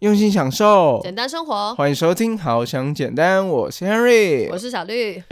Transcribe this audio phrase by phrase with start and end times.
[0.00, 1.74] 用心享受，简单生活。
[1.74, 5.22] 欢迎收听《好想简单》，我是 Henry，我是小绿。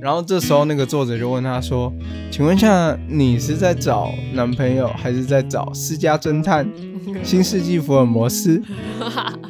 [0.00, 1.92] 然后这时候那个作者就问他说
[2.30, 6.64] ：“请问一下，你是在找男朋友，还是在找私家侦探？
[7.24, 8.62] 新世纪福尔摩斯？”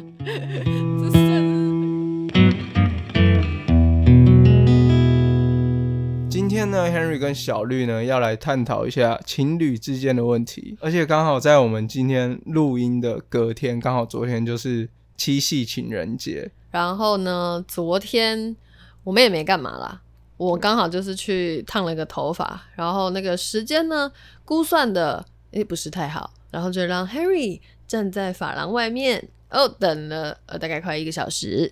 [6.71, 16.49] 呢，Henry 跟小绿呢要来探讨一下情侣之间的问题，而且刚好在我们今天录音的隔天，刚好昨天就是七夕情人节。
[16.71, 18.55] 然后呢，昨天
[19.03, 20.01] 我们也没干嘛啦。
[20.37, 24.11] 我刚好就是去烫了个头发，然后那个时间呢
[24.43, 31.71] 估算的诶不是太好，然后就让 Henry 站在发廊外面哦等了呃大概快一个小时。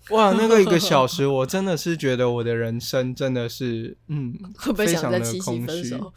[0.10, 6.12] 哇，那个一个小时，我真的是觉得我的人生真的是，嗯，会不会想在七夕分手？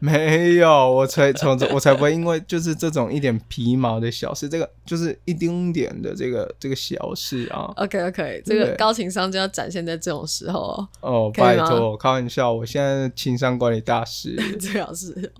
[0.00, 7.72] 没有，我才从这，我才不会因为就是这种一点皮毛的小事，这个就是一丁点的这个这个小事啊。
[7.76, 10.88] OK OK，这个高情商就要展现在这种时候哦。
[11.00, 14.36] 哦，拜托，开玩笑，我现在情商管理大师。
[14.58, 15.32] 最好是。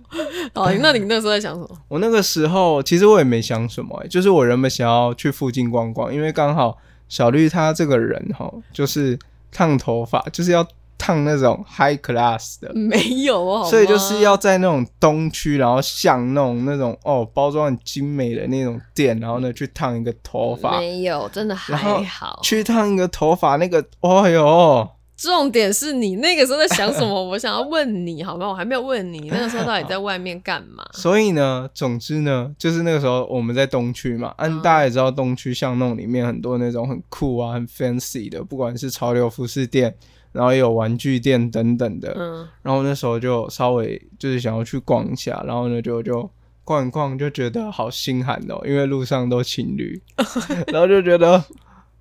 [0.54, 1.68] 哦，那你那时候在想什么？
[1.88, 6.78] 我那个时候其实我也没想什么，就是我原本想要去附近逛逛，因为刚好。
[7.08, 9.18] 小绿他这个人哈，就是
[9.50, 24.90] 烫头发，就是要烫那种 high class 的，没有哦，所以就是要在那种东区，然后像那种那种哦包装很精美的那种店，然后呢去烫一个头发，没有，真的还好，去烫一个头发那个，哦哟。
[25.18, 27.08] 重点是你那个时候在想什么？
[27.28, 28.46] 我想要问你，好吗？
[28.46, 30.86] 我还没有问你，那个时候到底在外面干嘛？
[30.92, 39.92] 所以呢，总之呢，就是那个时候我们在东区嘛，嗯，大家也知道东区巷弄里面很多那种很酷啊、很 fancy 的，不管是潮流服饰店，
[40.30, 46.30] 然后也有玩具店等等的，嗯，然后那时候就稍微就是想要去逛一下，然后呢就就
[46.62, 50.00] 逛一逛，就觉得好心寒哦，因为路上都情侣，
[50.72, 51.44] 然后就觉得。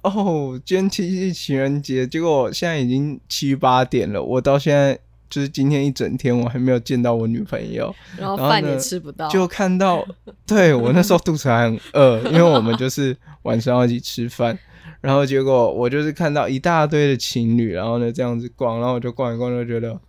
[0.03, 4.97] 哦，今天七夕情人节，结果现在已经七八点了，我到现在
[5.30, 10.08] 就是今天一整天，我还没有见到我女朋友，然后饭也吃不到，就看到，
[10.46, 14.58] 对我那时候肚子还很饿，因为我们就是晚上要一起吃饭，
[15.02, 20.00] 然后结果我就是看到一大堆的情侣，然后呢这样子逛，然后我就逛一逛，就觉得，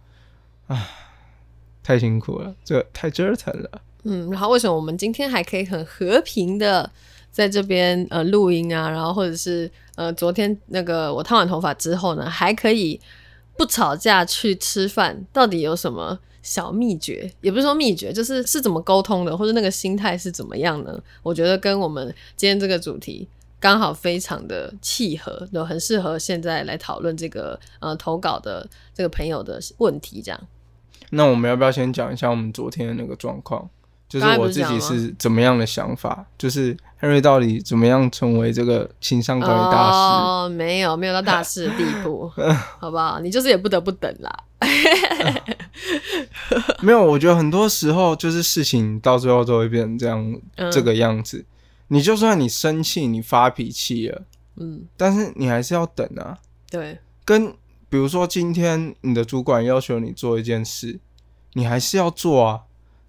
[0.69, 0.87] 啊，
[1.83, 3.83] 太辛苦了，这太折腾了。
[4.05, 6.89] 嗯，然后为什么我们今天还可以很和平的？
[7.31, 13.01] 在这边呃录音啊，然后或者是呃昨天那个我烫完头发之后呢，还可以
[13.57, 17.31] 不吵架去吃饭，到底有什么小秘诀？
[17.41, 20.99] 也不是说秘诀，就是是怎么沟通的，或者那个心态是怎么样呢？
[21.23, 23.29] 我觉得跟我们今天这个主题
[23.61, 30.23] 刚好非常的契合，就很适合现在来讨论这个呃投稿的这个朋友的问题。
[30.23, 30.41] 这样，
[31.11, 33.69] 那我们要不要先讲一下我们昨天的那个状况？
[34.09, 36.25] 就是我自己是怎么样的想法？
[36.39, 39.97] 就是 Henry 到底怎么样成为这个情商管理大师？
[39.97, 42.31] 哦，没有，没有到大师的地步，
[42.81, 43.21] 好不好？
[43.21, 44.45] 你就是也不得不等啦。
[46.81, 50.41] 没有，我觉得很多时候就是事情到最后都会变成这样
[50.73, 51.45] 这个样子。
[51.89, 54.23] 你就算你生气，你发脾气了，
[54.57, 56.39] 嗯，但是你还是要等啊。
[56.71, 57.55] 对，跟
[57.89, 60.99] 比如说今天你的主管要求你做一件事，
[61.53, 62.63] 你还是要做啊。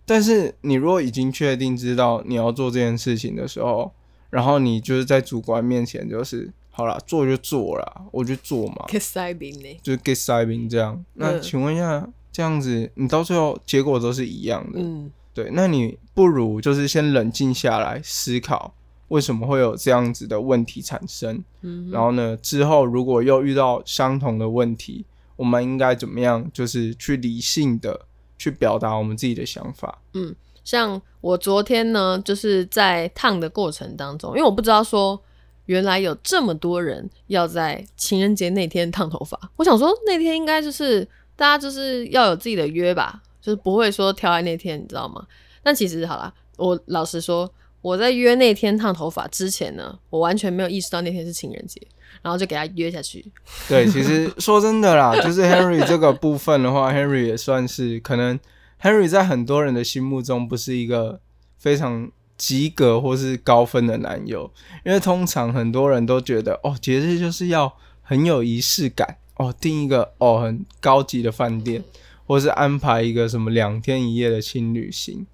[0.09, 3.94] 但是你如果已经确定知道你要做这件事情的时候，
[4.31, 8.88] 然后你就是在主管面前就是好了，做就做了，我就做嘛。
[8.88, 9.80] get 塞宾呢？
[9.84, 11.06] 就是 get 塞宾这样。
[11.14, 14.80] 那请问一下，这样子你到最后结果都是一样的。
[14.81, 15.52] 嗯，对。
[15.53, 18.74] 那你不如就是先冷静下来思考，
[19.09, 21.44] 为什么会有这样子的问题产生？
[21.62, 25.06] 嗯，然后呢，之后如果又遇到相同的问题，
[25.36, 26.50] 我们应该怎么样？
[26.52, 28.08] 就是去理性的。
[28.39, 30.01] 去表达我们自己的想法。
[30.13, 30.33] 嗯，
[30.63, 35.22] 像我昨天呢，就是在烫的过程当中，因为我不知道说
[35.66, 39.40] 原来有这么多人要在情人节那天烫头发。
[39.58, 45.28] 我想说那天应该就是大家就是要有自己的约吧，就是不会说挑在那天，你知道吗？
[45.61, 51.79] 但其实好了，我老实说，我在约那天烫头发之前呢，我完全没有意识到那天是情人节。
[52.22, 53.26] 然后就给他约下去。
[53.67, 58.40] 对，其实 说真的啦，就是 Henry 这个部分的话，Henry 也算是可能
[58.82, 61.20] Henry 在很多人的心目中不是一个
[61.58, 64.52] 非常及格或是高分的男友，
[64.85, 71.84] 因为通常很多人都觉得哦，节日就是要很有仪式感哦，订一个哦很高级的饭店，
[72.26, 75.26] 或是安排一个什么两天一夜的轻旅行。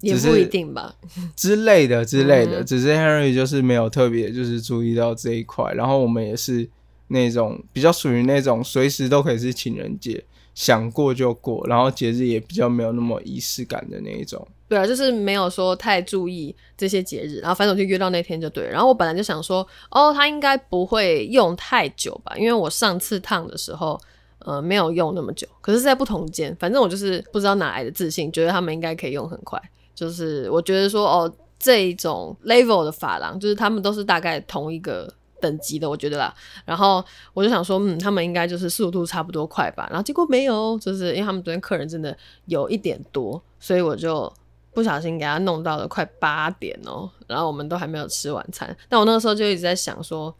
[0.00, 0.94] 也不一定吧
[1.36, 6.68] 之类的之类的，嗯只是 Henry 就是没有特别就是注意到这一块，然后我们也是
[7.08, 10.22] 那种比较属于那种随时都可以是情人节，
[10.54, 14.46] 想过就过，然后节日也比较没有那么仪式感的那一种。
[14.68, 18.70] 对啊，就是没有说太注意这些节日，然后反正我就约到那天就对了。
[18.70, 23.98] 然后我本来就想说，哦，他应该不会用太久吧，因为我上次烫的时候，
[24.40, 25.48] 呃，没有用那么久。
[25.62, 29.58] 可是，在不同间，反正我就是不知道哪来的自信，觉得他们应该可以用很快。
[29.98, 36.32] 就是我觉得说，哦，这一种 level 的发廊，就是他们都是大概同一个等级的，我觉得啦。
[36.64, 37.04] 然后
[37.34, 39.88] 我就想说，嗯，他们应该就是速度差不多快吧。
[39.90, 44.32] 然后结果没有，就是因为他们昨天客人真的有一点多，所以我就
[44.72, 47.10] 不小心给他弄到了快八点哦。
[47.26, 50.32] 然后我们都还没有吃晚餐，但我那个时候就一直在想说，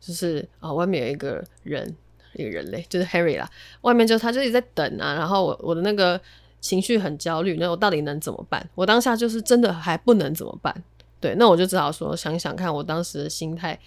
[0.00, 1.94] 就是啊、外面有一个人，
[2.34, 3.48] 一个人类，就是 Harry 啦，
[3.82, 5.14] 外面就他就一直在等啊。
[5.14, 6.20] 然后我我的那个
[6.66, 8.68] 情绪很焦虑，那我到底能怎么办？
[8.74, 10.82] 我当下就是真的还不能怎么办？
[11.20, 13.78] 对，那我就只好说想想看，我当时的心态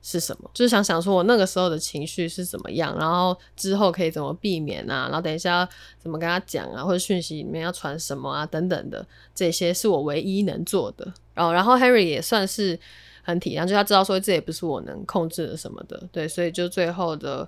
[0.00, 5.68] 是什么，就是想想说我那个时候的情绪是怎么样，然后之后可以怎么避免啊，然后等一下
[5.98, 9.04] 怎么跟他讲啊，或者讯息里面要传什么啊等等的，
[9.34, 11.12] 这些是我唯一能做的。
[11.34, 12.78] 然后，然后 Harry 也算是
[13.22, 17.46] 很体谅，就他知道说这也不是我能控制的什么的，对，所以就最后的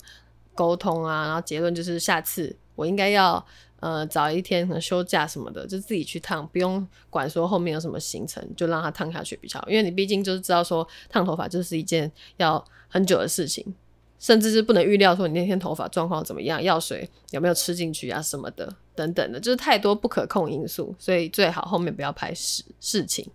[0.55, 3.45] 沟通啊，然后结论就是下次我应该要
[3.81, 9.69] 呃找一天可能休假什么的，就自己去烫，不用管说后面有什么行程，就让他烫下去比较好。
[9.69, 13.75] 因为你毕竟就是知道说烫头发就是一件要很久的事情，
[14.19, 23.31] 甚至是不能预料说你那天头发状况怎么样，药水有没有吃进去啊什么的等等的，就是太多不可控因素，所以最好后面不要排事事情。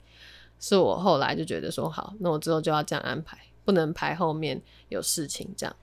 [0.57, 4.59] 是我后来就觉得说好，那我之后就要这样安排，不能排后面
[4.89, 5.75] 有事情这样。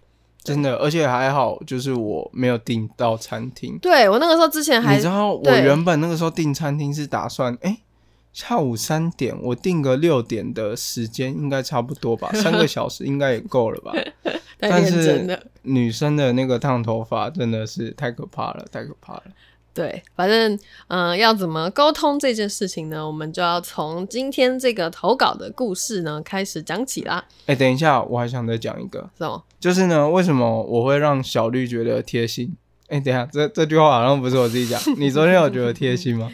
[0.43, 3.79] 真的，而且还好，就是我没有订到餐厅。
[3.79, 7.79] 对我那个时候之前还你知道，我原本那个时候订餐厅是打算，哎、
[8.33, 13.93] 下午三点，我订个六点的时间应该差不多吧， 三个小时应该也够了吧？
[14.59, 15.39] 但是。
[15.65, 19.23] 女生的那个烫头发真的是太可怕了，太可怕了。
[19.75, 20.53] 对，反正
[20.89, 23.07] 嗯、呃要怎么沟通这件事情呢？
[23.07, 27.25] 我们就要从今天这个投稿的故事呢开始讲起啦。
[27.47, 29.43] 哎、等一下，我还想再讲一个，什么？
[29.59, 32.55] 就是呢，为什么我会让小绿觉得贴心？
[32.89, 36.31] 哎、等一下，这这句话好像不是我自己讲， 你昨天有觉得贴心吗？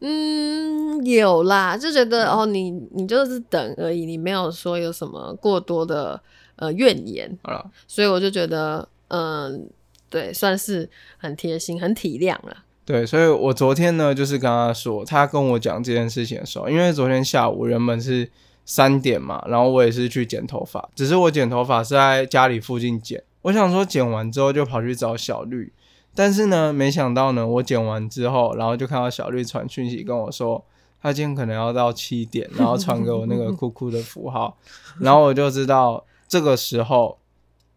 [0.00, 6.20] 嗯，有啦，就觉得哦，你你就是等而已，你没有说有什么过多的
[6.56, 9.68] 呃怨言，好了，所以我就觉得嗯、
[10.08, 10.88] 对，算是
[11.18, 12.56] 很贴心、很体谅了。
[12.90, 18.28] 对，所以我昨天呢，就是跟他说，他跟我讲这件事情的时候，因为昨天下午原本是
[18.64, 25.72] 三点嘛，然后我也是去剪头发，只是我剪头发是在家里附近剪，我想说剪完之后就跑去找小绿，
[26.16, 30.64] 但是呢，没想到呢，我剪完之后，然后就看到小绿传讯息跟我说，
[31.00, 34.56] 他今天可能要到七点，然后传给我那个 酷酷的符号，
[34.98, 37.20] 然后我就知道这个时候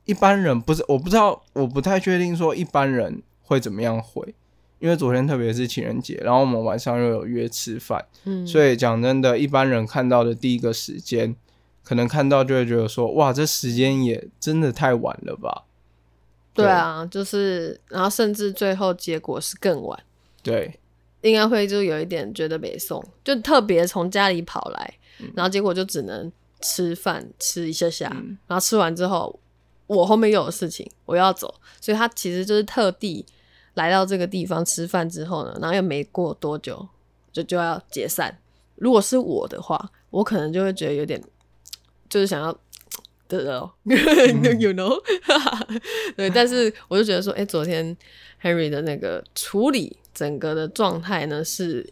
[0.06, 4.34] 一般人不是，我不知道，我不太确定说一般人会怎么样回。
[4.84, 11.34] 因为昨天特别是情人节，然后我们晚上又有约吃饭，嗯，所以讲真的，一般人看到的第一个时间，
[11.86, 15.64] 可能看到就会觉得说，哇，这时间也真的太晚了吧？
[16.54, 19.98] 对啊，就是，然后甚至最后结果是更晚。
[20.42, 20.78] 对，
[21.22, 24.94] 应该会就有一点觉得没送，就特别从家里跑来，
[25.34, 26.30] 然后结果就只能
[26.60, 28.38] 吃饭吃一下下，嗯。
[28.48, 29.40] 然后吃完之后，
[29.88, 33.26] 我后面又有事情，我要走，所以他其实就是特地
[33.76, 36.88] 来到这个地方吃饭之后呢，然后又没过多久
[37.32, 38.38] 就就要解散。
[38.76, 41.22] 如果是我的话，我可能就会觉得有点，
[42.10, 42.58] 就是想要。
[43.30, 45.02] 的哦， you know，
[46.16, 47.96] 对，但是我就觉得说，哎、昨天
[48.40, 51.92] Henry 的那个处理整个的状态呢，是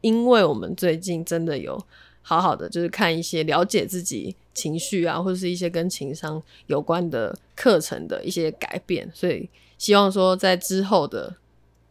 [0.00, 1.80] 因为我们最近真的有
[2.22, 9.48] 好好的就是看一些了解自己情绪啊，或者是一些跟情商有关的课程的一些改变，所以
[9.80, 11.36] 希望说在之后的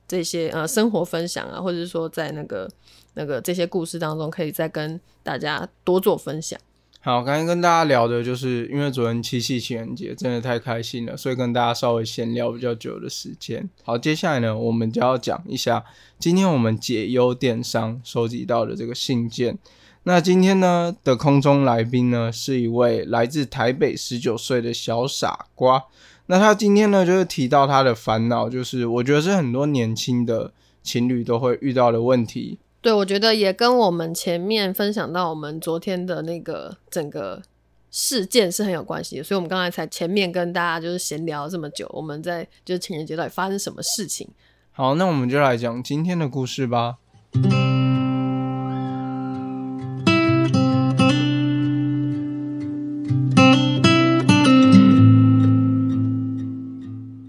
[0.08, 2.70] 这些呃生活分享啊，或者是说在那个
[3.16, 6.60] 那个这些故事当中，可以再跟大家多做分享。
[7.02, 13.68] 好，刚才跟大家聊的就是，因为昨天七夕情人节真的太开心了，所以跟大家稍微闲聊比较久的时间。
[13.84, 15.84] 好，接下来呢，我们就要讲一下
[16.20, 19.58] 今天我们解忧电商收集到的这个信件。
[20.04, 25.86] 那今天呢的空中来宾呢，是一位来自台北十九岁的小傻瓜。
[26.32, 32.60] 那他今天呢，就是提到他的烦恼，就是我觉得是很多年轻的情侣都会遇到的问题。
[32.82, 37.42] 对，我觉得也跟我们前面分享到我们昨天的那个整个
[37.90, 44.30] 事件是很有关系的，所以我们刚才才前面跟大家就是闲聊这么久，我们在就是情人节到底发生什么事情？
[44.72, 46.98] 好，那我们就来讲今天的故事吧。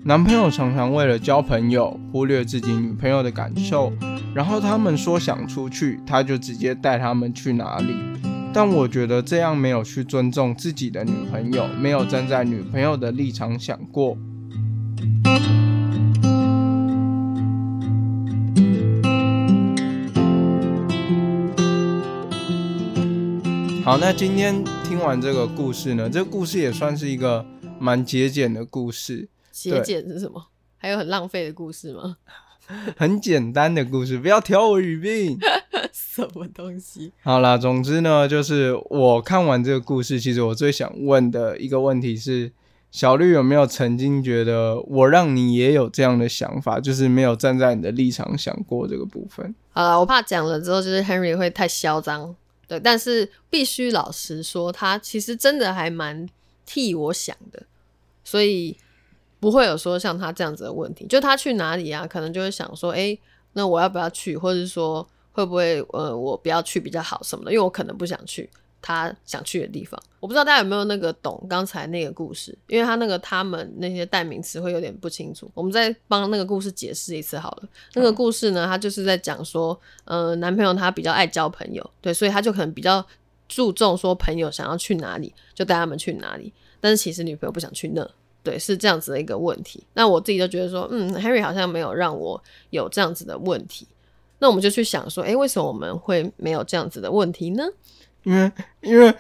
[0.02, 3.92] 男朋友常常为了交朋友忽略自己女朋友的感受，
[4.34, 7.94] 然后他们说想出去，他就直接带他们去哪里。
[8.50, 14.16] 但我觉得这样没有去尊重自己的女朋友，没有站在女朋友的立场想过。
[23.84, 27.44] 好，那今天听完这个故事呢，这故事也算是一个
[27.78, 29.28] 蛮节俭的故事。
[29.50, 30.46] 节俭是什么？
[30.76, 32.16] 还有很浪费的故事吗？
[32.96, 35.38] 很简单的故事，不要挑我语病。
[35.92, 37.12] 什么东西？
[37.22, 42.52] 好啦，总之呢，就是我看完这个故事，其实我最想问的一个问题是：
[42.90, 49.54] 小绿有没有曾经觉得我让你也有这样的想法，就是没有站在你的立场想过这个部分？
[49.70, 52.34] 好了，我怕讲了之后，就是 Henry 会太嚣张。
[52.68, 56.28] 对，但是必须老实说，他其实真的还蛮
[56.64, 57.64] 替我想的，
[58.22, 58.76] 所以
[59.40, 61.06] 不会有说像他这样子的问题。
[61.06, 63.18] 就他去哪里啊，可能就会想说，哎，
[63.54, 68.48] 那我要不要去，或者是说会不会呃，我不要去比较好什么的，因为我可能不想去。
[68.82, 75.50] 他想去的地方，我不知道大家有没有那个懂刚才那个故事，因为他那个他们那些代名词会有点不清楚。
[75.52, 77.68] 我们再帮那个故事解释一次好了。
[77.92, 83.06] 那个故事呢，他就是在讲说，呃，男朋友他比较爱交朋友，对，所以他就可能比较
[83.50, 88.10] 注重说朋友想要去哪里就带他们去哪里，但是其实女朋友不想去那，
[88.42, 89.82] 对，是这样子的一个问题。
[89.94, 93.86] 那我自己就觉得说，嗯，Harry 好像没有让我有这样子的问题，
[94.38, 97.64] 那我们就去想说，诶，为什么我们会没有这样子的问题呢？
[98.22, 99.14] 因为因为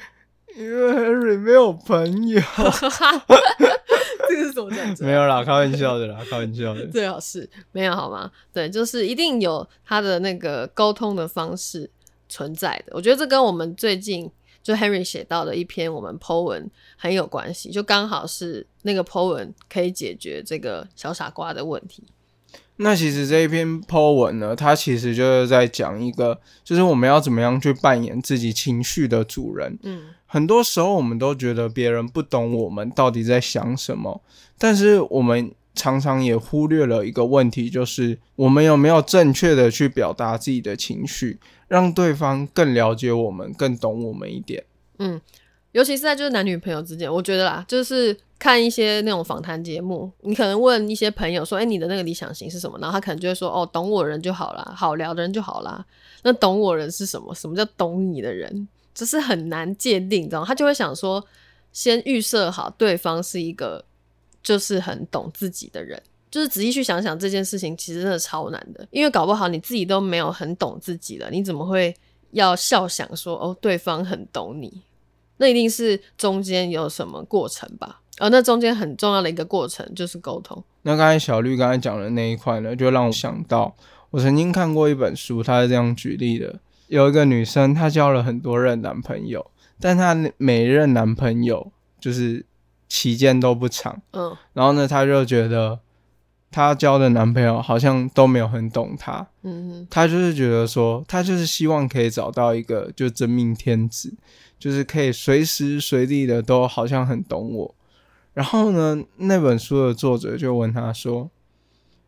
[0.56, 2.40] 因为 Harry 没有朋友，
[4.28, 4.94] 这个是怎么讲？
[5.00, 6.86] 没有啦，开玩笑的啦，开玩笑的。
[6.92, 8.30] 最好是没有好吗？
[8.52, 11.90] 对，就是一定有他的那个沟通的方式
[12.28, 12.92] 存在的。
[12.94, 14.30] 我觉得这跟我们最近
[14.62, 22.04] 就 Henry 写到的一篇我们 Po 文很有关系，就刚好是那个 Po 文可以解决这个小傻瓜的问题。
[22.82, 29.78] 那其实这一篇 po 文呢，它其实就是在讲一个，就是我们要怎么样去扮演自己情绪的主人。
[29.82, 34.22] 嗯，很多时候我们都觉得别人不懂我们到底在想什么，
[34.56, 44.64] 但是我们常常也忽略了一个问题，就是我们有没有正确的去表达自己的情绪，让对方更了解我们，更懂我们一点。
[44.98, 45.20] 嗯，
[45.72, 48.16] 尤其是在就是男女朋友之间，我觉得啦，就是。
[48.40, 55.84] 看一些那种访谈节目，你可能问一些朋友说：“哎，你的那个理想型是什么？”然后他可能就会说：“哦，懂我人就好啦，好聊的人就好啦。”
[56.24, 57.34] 那懂我人是什么？
[57.34, 58.66] 什么叫懂你的人？
[58.94, 60.46] 这是很难界定，你知道吗？
[60.46, 61.22] 他就会想说，
[61.70, 63.84] 先预设好对方是一个
[64.42, 71.94] 就是很懂自己的人，就是仔细去想想这件事情，其实真的超难的，因为搞不好你自己都没有很懂自己了，你怎么会
[72.32, 74.82] 要笑想说哦，对方很懂你？
[75.38, 78.00] 那一定是中间有什么过程吧？
[78.18, 80.62] 而那中间很重要的一个过程就是沟通。
[80.82, 83.74] 那刚才小绿刚才讲的那一块呢，就让我想到，
[84.10, 92.44] 我曾经看过一本书，他是这样举例的：有一个女生，她交了很多任男朋友，但她每任男朋友就是
[92.90, 94.02] 期间都不长。
[94.10, 95.78] 嗯，然后呢，她就觉得
[96.50, 99.26] 她交的男朋友好像都没有很懂她。
[99.42, 104.12] 嗯哼，她就是觉得说，她就是希望可以找到一个就真命天子，
[104.58, 107.74] 就是可以随时随地的都好像很懂我。
[108.34, 111.30] 然后呢，那本书的作者就问她说：“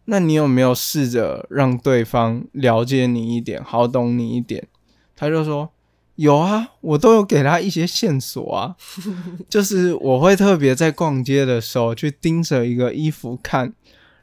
[0.06, 4.66] 那你有没有试着让对方了解你一点，好懂你一点？”
[5.14, 5.70] 他就说
[6.22, 8.76] ：“有啊，我都有给他一些线索啊，
[9.50, 13.72] 就是我会特别在逛街的时候去盯着一个衣服看，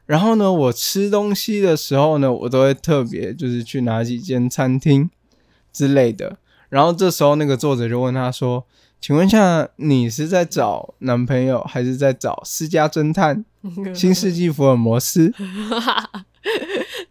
[0.06, 5.10] 然后呢，我吃东西的时候呢，我都会特别就是去哪几间餐厅
[5.72, 6.38] 之类的。
[6.68, 8.64] 然后这时候那个作者就问他说。”
[9.02, 13.46] 请问一下，你是在找男朋友，还是在找私家侦探？
[13.94, 15.32] 新世纪福尔摩斯，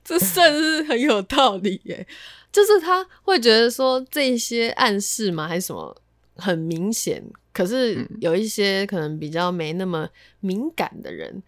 [0.04, 2.06] 这算是很有道理耶。
[2.52, 5.96] 就是他会觉得说这些暗示嘛，还是什么
[6.36, 7.24] 很明显。
[7.52, 10.08] 可是有一些可能比较没那么
[10.40, 11.42] 敏感的人，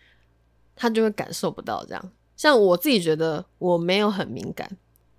[0.75, 2.11] 他就会感受不到这样。
[2.35, 4.69] 像我自己觉得我没有很敏感，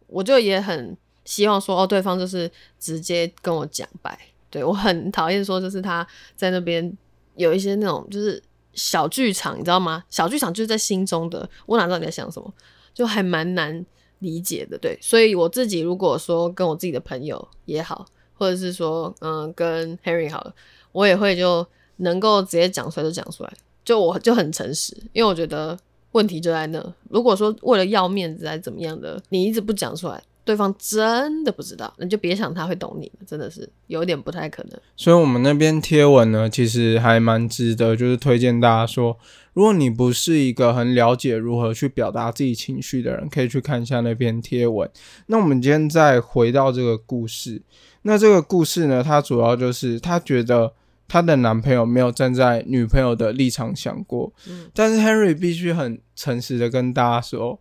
[0.09, 4.19] 我就也很希望说哦，对方就是直接跟我讲白。
[4.51, 6.95] 对我很讨厌说，就是他在那边
[7.37, 8.43] 有一些那种就是
[8.75, 10.05] 小剧场，你知道吗？
[10.11, 12.53] 小剧场就是在心中的，我哪知道你在想什么，
[12.93, 13.87] 就还蛮难
[14.23, 14.79] 理解的。
[14.79, 20.55] 对，所以我自己如果说跟我自己的朋友也好，或者是说嗯跟 Harry 好了，
[20.93, 23.53] 我也会就能够直接讲出来就讲出来，
[23.85, 25.79] 就我就很诚实，因为我觉得
[26.13, 26.95] 问题就在那。
[27.11, 34.81] 如果说为了要面子还怎么样的，你一直不讲出来，对方真的不知道，那就别想他会懂你，真的是有点不太可能。
[34.97, 39.17] 所以，我们那边贴文呢，其实还蛮值得，就是推荐大家说，
[39.55, 44.91] 如果你不是一个很了解如何去表达自己情绪的人，可以去看一下那篇贴文。
[45.27, 47.63] 那我们今天再回到这个故事，
[48.03, 50.73] 那这个故事呢，它主要就是他觉得
[51.07, 57.61] 他的男朋友没有站在女朋友的立场想过，嗯但是 Henry 必须很诚实的跟大家说。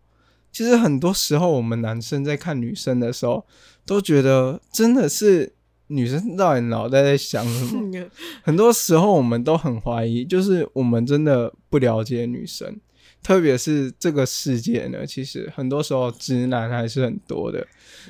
[0.54, 3.46] 其实很多时候，我们男生在看女生的时候，
[3.86, 5.54] 都觉得真的是
[5.92, 8.06] 女生到底脑袋在想什么。
[8.42, 12.80] 很多时候，我们都很怀疑，就是我们真的不了解女生，
[13.22, 17.68] 特别是这个世界呢，其实很多时候直男还是很多的。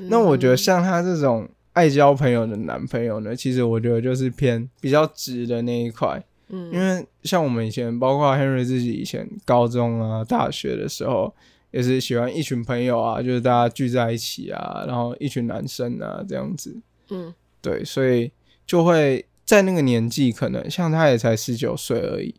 [0.09, 6.23] 那我觉得像他这种爱交朋友的男朋友呢，其实我觉得就是偏比较直的那一块。
[6.49, 11.33] 嗯，因为像我们以前，包括 Henry 自己以前高中啊、大学的时候，
[11.71, 16.75] 也是喜欢一群朋友啊，就是大家聚在一起啊，然后一群男生啊这样子。
[17.09, 18.31] 嗯对，所以
[18.65, 22.35] 就会在那个年纪，可能像他也才十九岁而已，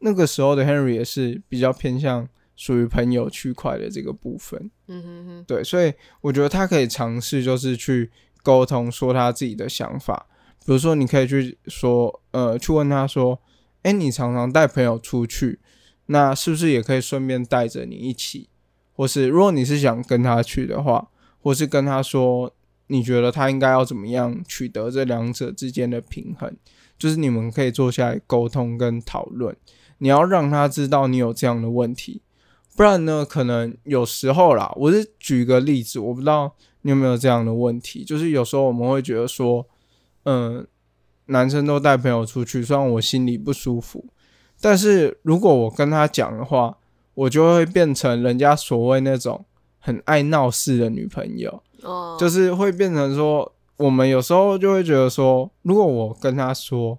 [0.00, 4.70] 那个时候的 Henry 也是比较偏向属于朋友区块的这个部分。
[4.88, 8.10] 嗯哼哼，对，所以我觉得他可以尝试，就是去
[8.42, 10.26] 沟通，说他自己的想法。
[10.64, 13.40] 比如说，你可以去说，呃，去问他说，
[13.82, 15.60] 哎，你常常带朋友出去，
[16.06, 18.48] 那是不是也可以顺便带着你一起？
[18.92, 21.08] 或是如果你是想跟他去的话，
[21.40, 22.52] 或是跟他说，
[22.88, 26.56] 你觉得他应该要怎么样取得这两者之间的平衡？
[26.98, 29.56] 就是你们可以坐下来沟通跟讨论。
[29.98, 32.22] 你要让他知道你有这样的问题，
[32.76, 39.66] 不然呢，可能有时候啦，我是举个例子，我不知道你有没有这样的问题，就是有时候我们会觉得说，
[40.24, 40.66] 嗯，
[41.26, 44.04] 男生都带朋友出去，虽然我心里不舒服，
[44.60, 46.76] 但是如果我跟他讲的话，
[47.14, 49.46] 我就会变成人家所谓那种
[49.78, 56.98] 很爱闹事的女朋友，哦，就是会变成说，我们有时候就会觉得说，如果我跟他说，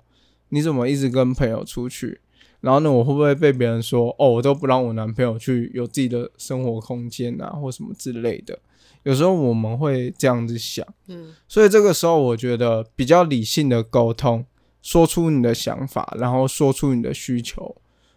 [0.50, 2.22] 你怎么一直跟朋友出去？
[2.62, 8.58] 然后呢，我会不会被别人说，哦，我都不让我男朋友去有自己的生活空间啊，或什么之类的？
[9.04, 14.44] 有时候我们会这样子想，嗯所以这个时候我觉得比较理性的沟通，
[14.82, 17.76] 说出你的想法，然后说出你的需求，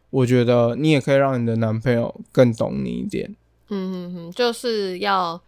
[0.09, 3.37] 我觉得你也可以让你的男朋友更懂你一点。
[3.69, 5.41] 嗯嗯嗯，就是要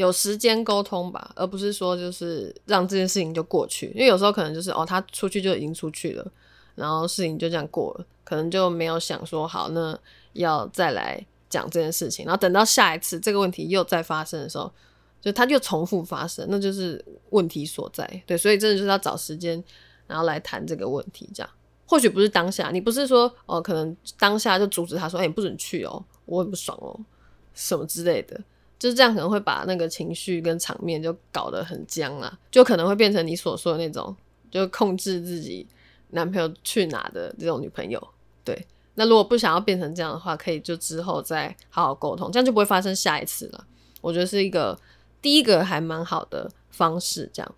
[0.00, 6.26] 有时间沟通吧，而不是说就是让这件事情就过去，因为有时候可能就是哦，他出去就已经出去了，
[6.74, 9.98] 然后事情就这样过了，可能就没有想说好，那
[10.32, 14.72] 要再来讲这件事情，然后等到下一次这个问题又再发生的时候，
[15.20, 18.22] 就它就重复发生，那就是问题所在。
[18.26, 19.62] 对，所以真的就是要找时间，
[20.06, 21.50] 然后来谈这个问题，这样。
[21.84, 26.98] 或许不是当下，你不是说哦，可能当下就阻止他说，哎、你不准去哦，我很不爽哦，
[27.52, 28.40] 什么之类的，
[28.80, 34.16] 就是这样可能会把那个情绪跟场面就搞得很僵啊，就可能会变成你所说的那种，
[34.50, 35.64] 就控制自己
[36.10, 38.02] 男朋友去哪的这种女朋友。
[38.42, 43.66] 对，那如果不想要变成这样的话，可以就之后再好好沟通，这样就不会发生下一次了。
[44.00, 44.76] 我觉得是一个
[45.20, 47.54] 第一个还蛮好的方式，这样。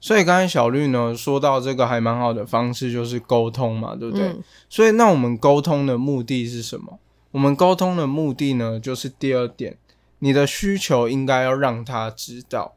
[0.00, 4.26] 所以刚才小绿呢说到这个还蛮好的方式，就是沟通嘛，对不对？
[4.26, 6.98] 嗯所以那我们沟通的目的是什么？
[7.30, 9.78] 我们沟通的目的呢，就是第二点，
[10.24, 12.72] 你的需求应该要让他知道，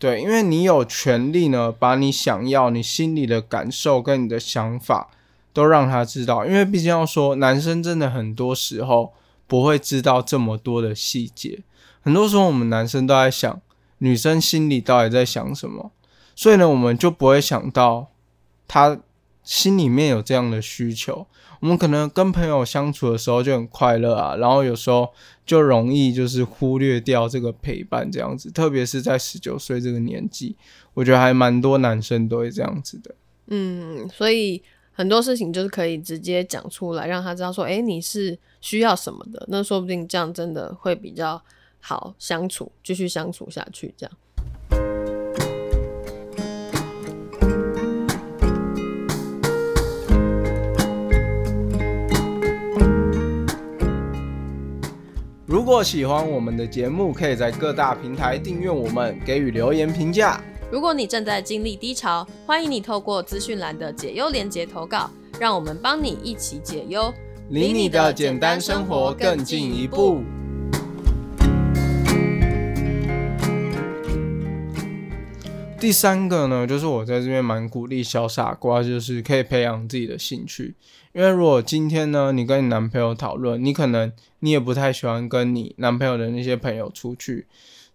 [0.00, 5.08] 对，因为你有权利呢，把你想要、你心里的感受跟你的想法
[5.52, 9.14] 都让他知道，因为毕竟要说，男生真的很多时候
[9.46, 11.60] 不会知道这么多的细节，
[12.00, 13.60] 很多时候我们男生都在想
[13.98, 15.92] 女生心里到底在想什么，
[16.34, 18.08] 所以呢，我们就不会想到
[18.66, 18.98] 他
[19.48, 21.26] 心里面有这样的需求。
[21.60, 25.10] 我们可能跟朋友相处的时候就很快乐啊，然后有时候
[25.46, 30.54] 就容易就是忽略掉这个陪伴这样子，特别是在十九岁这个年纪，
[30.92, 33.14] 我觉得还蛮多男生都会这样子的。
[33.46, 41.42] 嗯，所以很多事情就是可以直接讲出来，让他知道说，哎、你是需要什么的，那说不定这样真的会比较
[41.80, 44.12] 好相处，继续相处下去，这样。
[55.48, 60.38] 如果喜欢我们的节目，可以在各大平台订阅我们，给予留言评价。
[60.70, 67.10] 如果你正在经历低潮，欢迎你透过资讯栏的解忧连结投稿，让我们帮你一起解忧，
[67.48, 70.20] 离你的简单生活更进一步。
[75.80, 80.74] 第三个呢，就是我在这边蛮鼓励小傻瓜，就是可以培养自己的兴趣。
[81.18, 87.48] 因为如果今天呢，你跟你男朋友讨论，你可能你也不太喜欢跟你男朋友的那些朋友出去，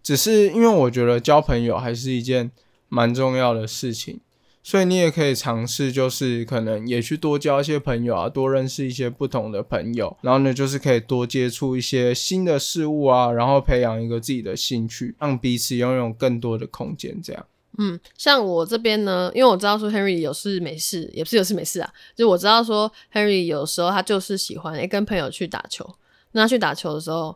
[0.04, 2.52] 只是因为我觉得交朋友还是一件
[2.90, 4.20] 蛮重要的事情，
[4.62, 17.46] 所以你也可以尝试，就是可能也去多交一些朋友啊，多认识一些不同的朋友，然后呢，就是可以多接触一些新的事物啊，然后培养一个自己的兴趣，让彼此拥有更多的空间，这样。
[17.78, 25.88] 嗯，像我这边呢，因为我知道说 Henry 有事没事，也不是有事没事啊，就我知道说 Henry 有时候他就是喜欢诶跟朋友去打球，
[26.34, 27.36] 那他去打球的时候，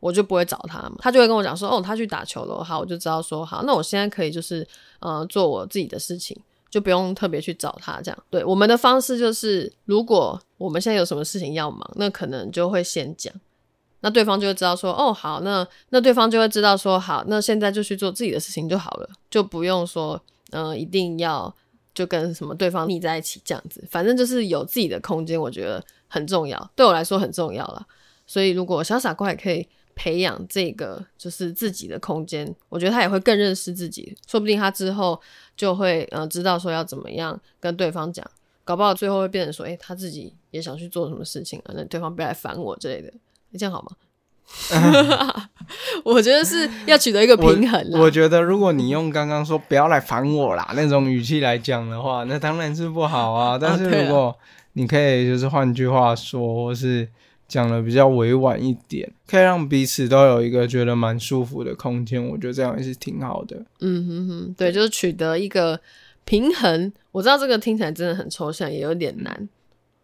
[0.00, 4.66] 我就不会找他嘛，他就会跟我讲说，哦，他去打球了，好，我就知道说，好，那我现在可以就是
[5.00, 6.36] 呃做我自己的事情，
[6.70, 8.24] 就不用特别去找他这样。
[8.28, 13.32] 对，我们的方式就是，如果我们现在有什么事情要忙，那可能就会先讲。
[14.00, 20.20] 那对方就会知道说，哦，好，那那对方就会知道说，好，那现在就去做自己的事情就好了，就不用说，
[20.52, 21.52] 嗯、一定要
[21.94, 27.84] 就跟什么对方腻在一起这样子，反正就是有自己的空间，我觉得很重要，对我来说很重要啦。
[28.26, 35.20] 所以如果小傻瓜也可以培养这个就是自己的空间，我觉得他也会更认识自己，说不定他之后
[35.56, 38.24] 就会呃知道说要怎么样跟对方讲，
[38.64, 43.12] 搞不好最后会变成说，诶、他自己也想去做什么事情啊，那对方不要来烦我之类的。
[43.56, 43.88] 这样好吗？
[46.04, 48.00] 我觉得是要取得一个平衡啦。
[48.00, 53.58] 我觉得如果你用刚刚说不要来烦我啦那种语气来讲的话，那当然是不好啊。
[53.60, 54.34] 但是如果
[54.72, 57.06] 你可以就是换句话说，或是
[57.46, 63.62] 讲的比较委婉一点，可以让彼此都有一个觉得蛮舒服的空间，我觉得这样也是挺好的。
[63.80, 65.78] 嗯哼哼，对，就是取得一个
[66.24, 66.90] 平衡。
[67.12, 69.48] 我知道这个听起来真的很抽象，也有点难，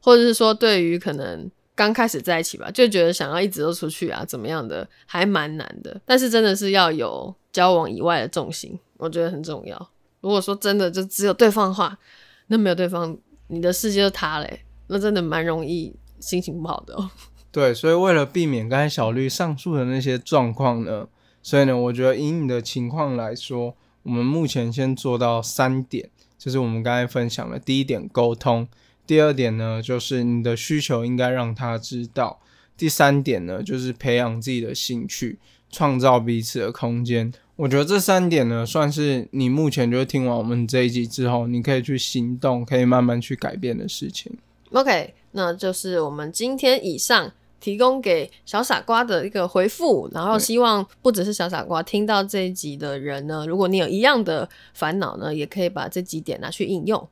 [0.02, 6.00] 或者是说对于可能刚开始在一起吧，就觉得想要一直都出去啊，怎么样的，还蛮难的。
[6.04, 9.90] 但是真的是要有交往以外的重心，我觉得很重要。
[10.20, 11.98] 如果说真的就只有对方的话，
[12.46, 13.16] 那没有对方，
[13.48, 14.48] 你的世界就塌了、
[14.86, 17.10] 那真的蛮容易心情不好的哦。
[17.50, 21.06] 对，所以为了避免刚才小绿上述的那些状况呢，
[21.42, 28.66] 所以呢，我觉得以你的情况来说，我们目前先做到三点，就是我们刚才分享的第一点沟通，
[29.06, 32.40] 第二点呢就是你的需求应该让他知道，
[32.76, 35.38] 第三点呢就是培养自己的兴趣，
[35.70, 37.32] 创造彼此的空间。
[37.56, 44.36] 我觉得这三点呢，算是你目前就是听完我们这一集之后，你可以去行动，可以慢慢去改变的事情。
[44.72, 57.08] OK，那就是我们今天以上提供给小傻瓜的一个回复，然后希望不只是小傻瓜听到这一集的人呢，如果你有一样的烦恼呢，也可以把这几点拿去应用。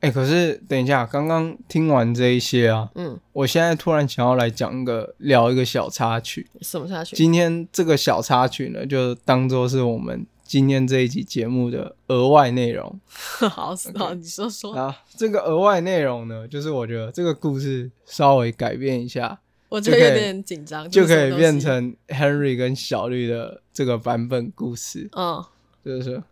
[0.00, 6.46] 哎、可是等一下，刚刚听完这一些啊，嗯，我现在突然想要来讲一个聊一个小插曲。
[6.60, 7.16] 什么插曲？
[7.16, 14.94] 今天这个小插曲呢，就当做是我们今天这一集节目的额外内容 好，好，你说说，啊。
[15.16, 25.08] 这个额外内容呢，就是我觉得这个故事稍微改变一下，我觉得有点紧张，就可以变，成 Henry 跟小绿的这个版本故事。
[25.16, 25.42] 嗯，
[25.82, 26.22] 就是，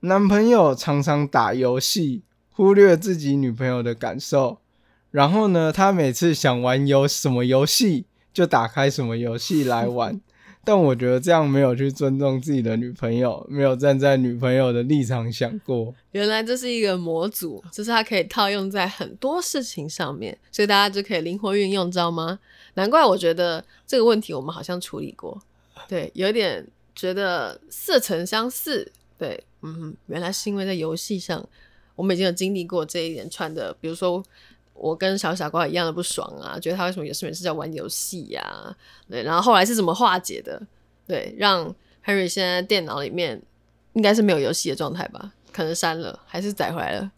[0.00, 2.22] 男朋友常常打游戏，
[2.56, 4.58] 忽略自己女朋友的感受。
[5.10, 10.18] 然后呢，他每次想玩游什么游戏，就打开什么游戏来玩。
[10.64, 15.94] 但我觉得这样没有去尊重自己的女朋友，没有站在女朋友的立场想过。
[16.10, 22.38] 原来这是一个模组，就是它可以套用在很多事情上面，所以大家就可以灵活运用，知道吗？
[22.74, 25.40] 难怪我觉得这个问题我们好像处理过，
[25.86, 26.66] 对，有点
[26.96, 28.90] 觉得似曾相似。
[29.16, 31.48] 对，嗯哼，原来是因为在游戏上，
[31.96, 34.22] 我们已经有经历过这一连串的，比如说
[34.74, 38.76] 我跟小傻瓜一样的不爽啊，觉得他为什么有事没事在玩游戏呀？
[39.10, 40.60] 对，然后后来是怎么化解的？
[41.06, 43.42] 对，让 Henry 现在电脑里面
[43.94, 45.32] 应该是没有游戏的状态吧？
[45.52, 47.10] 可能删了，还是载回来了？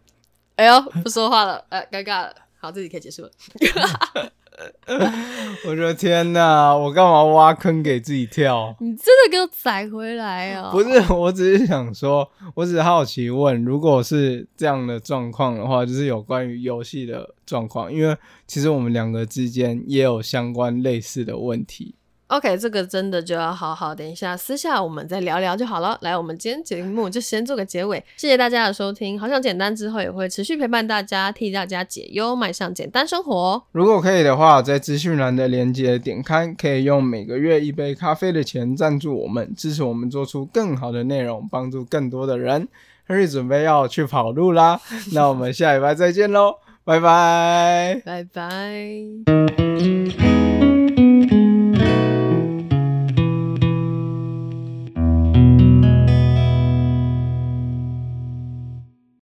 [0.55, 2.35] 哎呦，不说话了，哎，尴尬了。
[2.57, 3.31] 好，这集可以结束了。
[5.65, 8.75] 我说天哪，我干嘛挖坑给自己跳？
[8.79, 10.69] 你真的给我宰回来哦！
[10.71, 18.15] 不是，我只是想说，我只是好奇问，如果是这样的状况的话，就是有关于游戏的状况，因为
[18.47, 21.95] 其实我们两个之间也有相关类似的问题。
[22.29, 25.97] OK，这个真的就要好好等一下私下我们再聊聊就好了。
[26.01, 29.19] 来，我们今天节目就先做个结尾，谢谢大家的收听。
[29.19, 33.63] 好想简单之后也会持续陪伴大家，替大家解忧，迈向简单生活。
[33.71, 42.67] 如果可以的话，在资讯栏的链接点开，可以用每个月一杯咖啡的钱赞助我们，支持我们做出更好的内容，帮助更多的人。
[43.07, 44.79] Henry 准备要去跑路啦，
[45.13, 47.99] 那我们下礼拜再见喽，拜拜。
[48.05, 49.68] 拜拜。